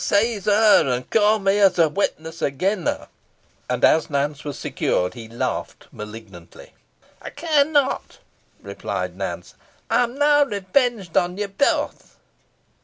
Seize 0.03 0.45
her, 0.45 0.89
an' 0.89 1.03
ca' 1.11 1.37
me 1.37 1.59
as 1.59 1.77
a 1.77 1.87
witness 1.87 2.41
agen 2.41 2.87
her." 2.87 3.07
And 3.69 3.85
as 3.85 4.09
Nance 4.09 4.43
was 4.43 4.57
secured, 4.57 5.13
he 5.13 5.27
laughed 5.29 5.87
malignantly. 5.91 6.73
"Ey 7.23 7.29
care 7.29 7.65
not," 7.65 8.17
replied 8.63 9.15
Nance. 9.15 9.53
"Ey 9.91 9.97
am 9.97 10.17
now 10.17 10.43
revenged 10.43 11.15
on 11.15 11.37
you 11.37 11.49
both." 11.49 12.17